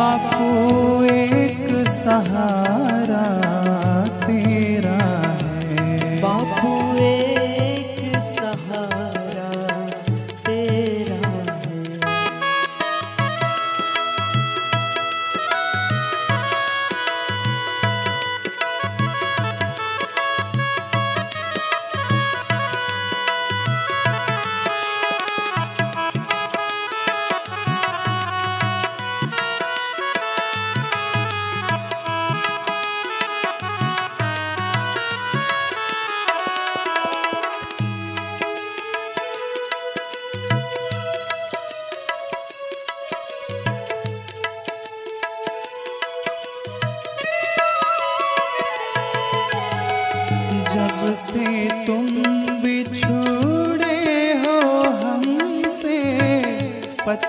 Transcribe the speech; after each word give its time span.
बापू 0.00 1.04
एक 1.04 1.66
सहारा। 1.88 3.49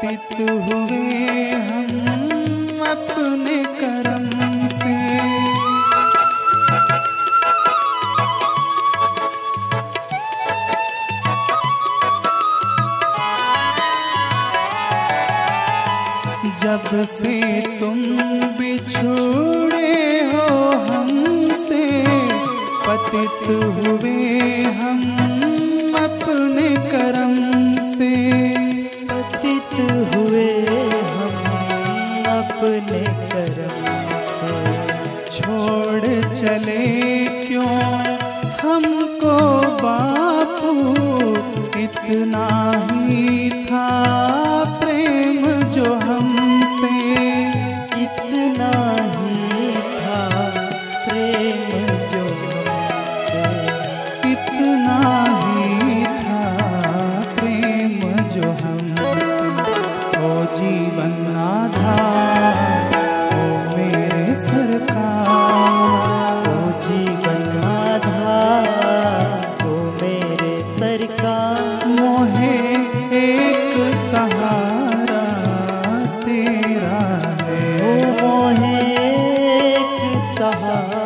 पतित 0.00 0.40
हुए 0.40 1.50
हम 1.60 1.88
अपने 2.84 3.56
कर्म 3.80 4.28
से। 4.68 4.94
जब 16.62 17.06
से 17.06 17.36
तुम 17.80 18.00
बिछोड़े 18.58 19.94
हो 20.32 20.46
हमसे, 20.88 21.84
पतित 22.86 23.48
हुए 23.48 24.18
हम 24.80 25.02
अपने 26.04 26.68
कर्म 26.90 27.36
से। 27.94 28.39
जीवन 60.60 61.12
आधार 61.42 62.56
ओ 63.34 63.36
मेरे 63.76 64.24
सरकार 64.40 66.48
ओ 66.48 66.50
जीवन 66.86 67.46
आधार 67.70 69.30
ओ 69.66 69.68
मेरे 70.02 70.52
सरकार 70.72 71.86
मोहे 72.00 72.52
एक 73.22 73.78
सहारा 74.10 75.24
तेरा 76.26 77.00
है। 77.42 77.62
ओ 77.88 77.90
मोहे 78.20 78.76
एक 79.72 79.98
सहारा 80.38 80.99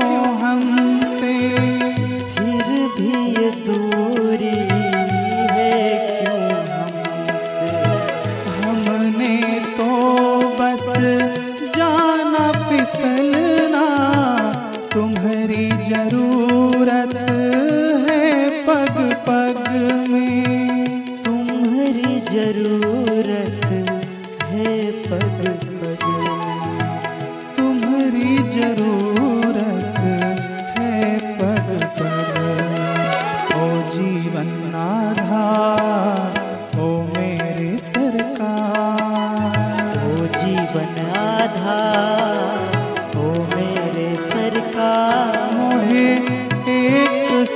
क्यों 0.00 0.26
हम 0.40 0.83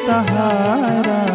सहारा 0.09 1.28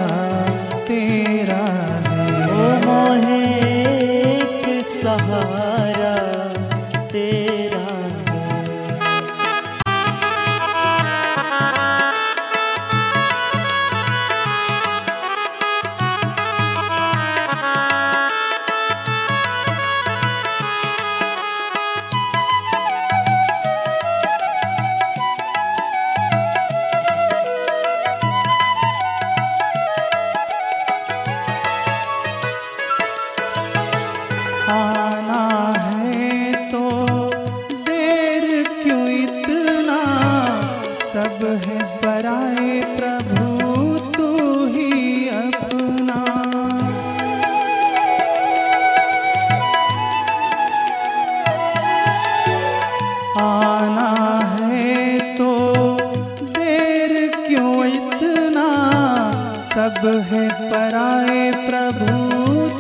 सब 60.04 60.10
है 60.10 60.72
पराए 60.72 61.52
प्रभु 61.52 62.08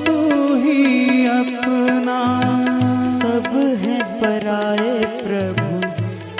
तू 0.05 0.55
ही 0.55 1.25
अपना। 1.25 2.41
सब 3.19 3.47
है 3.81 4.21
पराए 4.21 5.05
प्रभु 5.05 5.87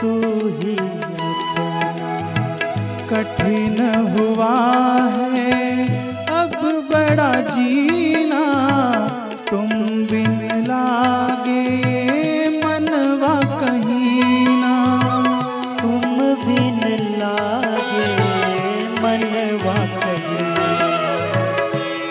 तू 0.02 0.48
ही 0.48 0.76
अपना। 0.78 2.12
कठिन 3.10 3.80
हुआ 4.10 4.73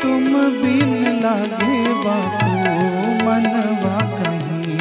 तुम 0.02 0.26
बिन 0.62 1.20
लागे 1.22 1.82
बापू 2.04 2.50
मनवा 3.24 3.98
कहीं 4.19 4.74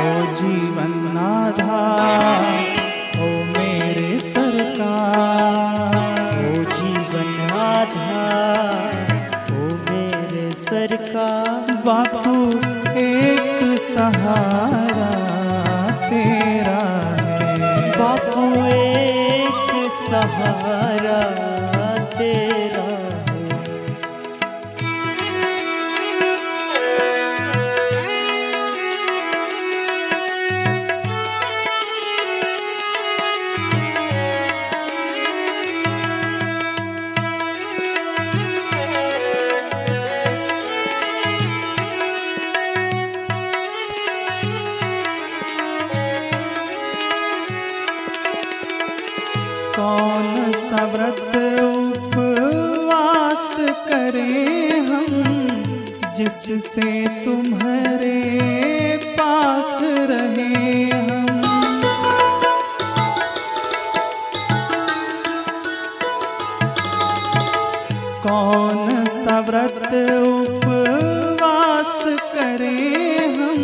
ओ 0.00 0.34
जीवन 0.34 1.18
आधार 1.18 2.44
ओ 3.20 3.30
मेरे 3.44 4.20
सरकार 4.20 5.96
ओ 6.38 6.64
जीवन 6.64 7.50
आधार 7.50 8.94
ओ 9.52 9.68
मेरे 9.90 10.52
सरकार 10.52 11.72
बापू 11.72 12.60
एक 12.98 13.62
सहारा, 13.80 15.10
तेरा 16.08 16.82
है। 17.20 17.90
बापू, 17.90 18.64
एक 18.64 19.90
सहारा। 19.92 21.61
तेरा 22.22 22.82
कौन 49.76 50.52
सा 50.64 50.84
व्रत 50.92 51.71
करें 54.02 54.80
हम 54.80 55.06
जिससे 56.16 56.90
तुम्हारे 57.24 58.16
पास 59.18 59.78
रहे 59.82 60.84
हम। 60.90 61.40
कौन 68.26 69.06
सा 69.06 69.40
उपवास 70.22 72.02
करें 72.34 73.36
हम 73.36 73.62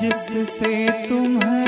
जिससे 0.00 0.74
तुम्हारे 1.08 1.59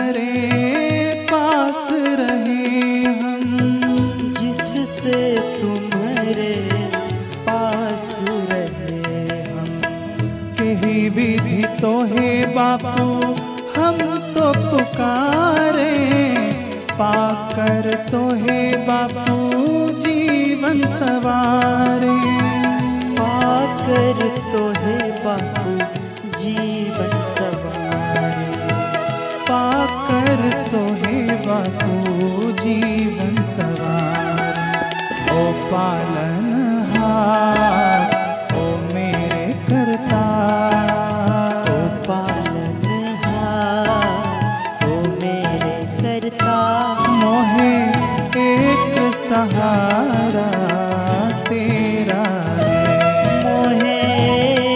पालन 35.73 36.49
हार 36.95 38.11
ओ 38.57 38.65
मेरे 38.95 39.45
करता 39.69 40.23
ओ 41.75 41.77
पालन 42.09 42.85
ओ 44.89 44.99
मेरे 45.23 45.73
करता 46.03 46.57
मोहे 47.23 47.71
एक 48.43 48.99
सहारा 49.23 50.47
तेरा 51.49 52.23
मोहे 53.47 53.99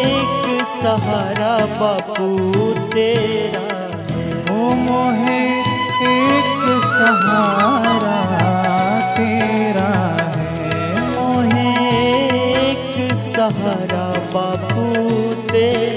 एक 0.00 0.64
सहारा 0.74 1.54
बापू 1.80 2.30
तेरा 2.96 3.66
ओ 4.56 4.74
मोहे 4.86 5.40
एक 6.14 6.66
सहारा 6.96 8.16
रा 13.48 14.06
बुते 14.72 15.95